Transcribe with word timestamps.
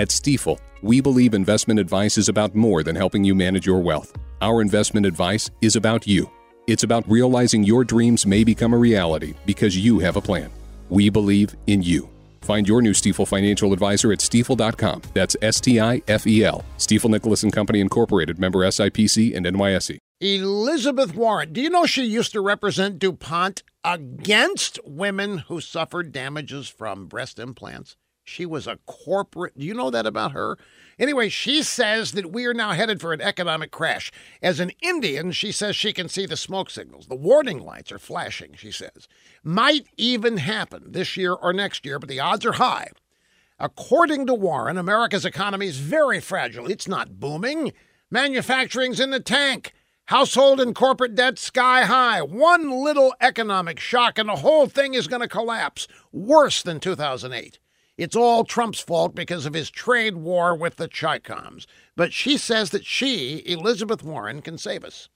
At 0.00 0.08
Stifel, 0.08 0.58
we 0.80 1.02
believe 1.02 1.34
investment 1.34 1.78
advice 1.78 2.16
is 2.16 2.30
about 2.30 2.54
more 2.54 2.82
than 2.82 2.96
helping 2.96 3.22
you 3.22 3.34
manage 3.34 3.66
your 3.66 3.80
wealth. 3.80 4.16
Our 4.40 4.62
investment 4.62 5.04
advice 5.04 5.50
is 5.60 5.76
about 5.76 6.06
you. 6.06 6.30
It's 6.66 6.84
about 6.84 7.04
realizing 7.06 7.64
your 7.64 7.84
dreams 7.84 8.24
may 8.24 8.42
become 8.42 8.72
a 8.72 8.78
reality 8.78 9.34
because 9.44 9.76
you 9.76 9.98
have 9.98 10.16
a 10.16 10.22
plan. 10.22 10.48
We 10.88 11.10
believe 11.10 11.54
in 11.66 11.82
you. 11.82 12.08
Find 12.40 12.66
your 12.66 12.80
new 12.80 12.92
Stifel 12.92 13.28
financial 13.28 13.74
advisor 13.74 14.10
at 14.10 14.20
stifel.com. 14.20 15.02
That's 15.12 15.36
S 15.42 15.60
T 15.60 15.78
I 15.78 16.00
F 16.08 16.26
E 16.26 16.44
L. 16.46 16.64
Stifel 16.78 17.10
Nicolaus 17.10 17.42
and 17.42 17.52
Company 17.52 17.80
Incorporated, 17.80 18.38
member 18.38 18.60
SIPC 18.60 19.36
and 19.36 19.44
NYSE. 19.44 19.98
Elizabeth 20.18 21.14
Warren, 21.14 21.52
do 21.52 21.60
you 21.60 21.68
know 21.68 21.84
she 21.84 22.04
used 22.04 22.32
to 22.32 22.40
represent 22.40 22.98
DuPont 22.98 23.62
against 23.84 24.78
women 24.82 25.38
who 25.48 25.60
suffered 25.60 26.10
damages 26.10 26.70
from 26.70 27.04
breast 27.04 27.38
implants? 27.38 27.96
She 28.30 28.46
was 28.46 28.66
a 28.68 28.78
corporate. 28.86 29.58
Do 29.58 29.66
you 29.66 29.74
know 29.74 29.90
that 29.90 30.06
about 30.06 30.32
her? 30.32 30.56
Anyway, 31.00 31.28
she 31.28 31.62
says 31.62 32.12
that 32.12 32.30
we 32.30 32.46
are 32.46 32.54
now 32.54 32.72
headed 32.72 33.00
for 33.00 33.12
an 33.12 33.20
economic 33.20 33.72
crash. 33.72 34.12
As 34.40 34.60
an 34.60 34.70
Indian, 34.80 35.32
she 35.32 35.50
says 35.50 35.74
she 35.74 35.92
can 35.92 36.08
see 36.08 36.26
the 36.26 36.36
smoke 36.36 36.70
signals. 36.70 37.08
The 37.08 37.16
warning 37.16 37.58
lights 37.58 37.90
are 37.90 37.98
flashing, 37.98 38.54
she 38.54 38.70
says. 38.70 39.08
Might 39.42 39.88
even 39.96 40.36
happen 40.36 40.92
this 40.92 41.16
year 41.16 41.32
or 41.32 41.52
next 41.52 41.84
year, 41.84 41.98
but 41.98 42.08
the 42.08 42.20
odds 42.20 42.46
are 42.46 42.52
high. 42.52 42.90
According 43.58 44.26
to 44.26 44.34
Warren, 44.34 44.78
America's 44.78 45.24
economy 45.24 45.66
is 45.66 45.78
very 45.78 46.20
fragile. 46.20 46.70
It's 46.70 46.86
not 46.86 47.18
booming. 47.18 47.72
Manufacturing's 48.10 49.00
in 49.00 49.10
the 49.10 49.20
tank. 49.20 49.72
Household 50.06 50.60
and 50.60 50.74
corporate 50.74 51.14
debt 51.14 51.38
sky 51.38 51.82
high. 51.82 52.22
One 52.22 52.70
little 52.70 53.14
economic 53.20 53.80
shock 53.80 54.18
and 54.18 54.28
the 54.28 54.36
whole 54.36 54.66
thing 54.66 54.94
is 54.94 55.08
going 55.08 55.22
to 55.22 55.28
collapse. 55.28 55.88
Worse 56.12 56.62
than 56.62 56.80
2008. 56.80 57.58
It's 57.96 58.16
all 58.16 58.44
Trump's 58.44 58.80
fault 58.80 59.14
because 59.14 59.46
of 59.46 59.54
his 59.54 59.70
trade 59.70 60.16
war 60.16 60.54
with 60.54 60.76
the 60.76 60.88
Chicoms. 60.88 61.66
But 61.96 62.12
she 62.12 62.36
says 62.36 62.70
that 62.70 62.86
she, 62.86 63.42
Elizabeth 63.44 64.02
Warren, 64.02 64.42
can 64.42 64.58
save 64.58 64.84
us. 64.84 65.08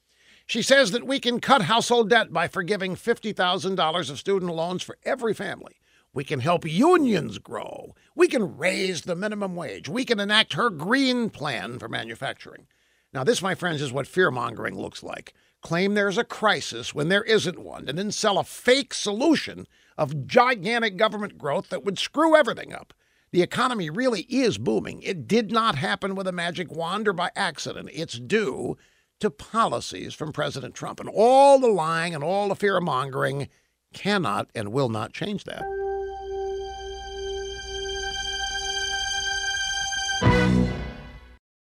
She 0.47 0.61
says 0.61 0.91
that 0.91 1.07
we 1.07 1.21
can 1.21 1.41
cut 1.41 1.63
household 1.63 2.11
debt 2.11 2.33
by 2.33 2.49
forgiving 2.49 2.97
$50,000 2.97 4.11
of 4.11 4.19
student 4.19 4.55
loans 4.55 4.83
for 4.83 4.99
every 5.05 5.33
family. 5.33 5.77
We 6.13 6.25
can 6.25 6.41
help 6.41 6.65
unions 6.65 7.39
grow. 7.39 7.95
We 8.15 8.29
can 8.29 8.57
raise 8.57 9.03
the 9.03 9.17
minimum 9.17 9.57
wage. 9.57 9.89
We 9.89 10.05
can 10.05 10.21
enact 10.21 10.53
her 10.53 10.71
green 10.71 11.31
plan 11.31 11.79
for 11.79 11.89
manufacturing. 11.89 12.67
Now, 13.15 13.23
this, 13.23 13.41
my 13.41 13.55
friends, 13.55 13.81
is 13.81 13.93
what 13.93 14.09
fear 14.09 14.33
mongering 14.33 14.77
looks 14.77 15.03
like. 15.03 15.33
Claim 15.63 15.95
there's 15.95 16.19
a 16.19 16.25
crisis 16.25 16.95
when 16.95 17.09
there 17.09 17.23
isn't 17.23 17.61
one, 17.61 17.89
and 17.89 17.97
then 17.97 18.11
sell 18.11 18.39
a 18.39 18.45
fake 18.45 18.93
solution 18.93 19.67
of 19.97 20.27
gigantic 20.27 20.97
government 20.97 21.39
growth 21.39 21.71
that 21.71 21.85
would 21.85 21.99
screw 21.99 22.37
everything 22.37 22.75
up. 22.75 22.93
The 23.31 23.43
economy 23.43 23.89
really 23.89 24.23
is 24.23 24.59
booming. 24.59 25.01
It 25.03 25.29
did 25.29 25.53
not 25.53 25.77
happen 25.77 26.17
with 26.17 26.27
a 26.27 26.33
magic 26.33 26.73
wand 26.73 27.07
or 27.07 27.13
by 27.13 27.31
accident. 27.37 27.89
It's 27.93 28.19
due 28.19 28.77
to 29.21 29.31
policies 29.31 30.13
from 30.13 30.33
President 30.33 30.75
Trump. 30.75 30.99
And 30.99 31.09
all 31.09 31.59
the 31.59 31.69
lying 31.69 32.15
and 32.15 32.25
all 32.25 32.49
the 32.49 32.57
fear 32.57 32.81
mongering 32.81 33.49
cannot 33.93 34.51
and 34.55 34.73
will 34.73 34.89
not 34.89 35.13
change 35.13 35.45
that. 35.45 35.65